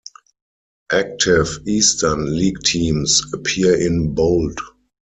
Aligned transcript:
Active 0.91 1.59
Eastern 1.67 2.33
League 2.35 2.63
teams 2.63 3.21
appear 3.35 3.75
in 3.79 4.15
bold. 4.15 4.57